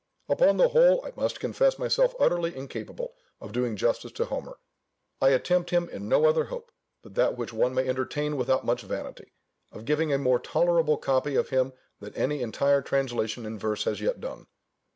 [0.27, 4.57] Upon the whole, I must confess myself utterly incapable of doing justice to Homer.
[5.21, 6.71] I attempt him in no other hope
[7.03, 9.31] but that which one may entertain without much vanity,
[9.71, 14.01] of giving a more tolerable copy of him than any entire translation in verse has
[14.01, 14.47] yet done.